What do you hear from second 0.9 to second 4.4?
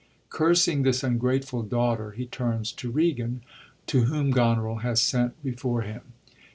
ungrateful daughter, he turns to Regan, to whom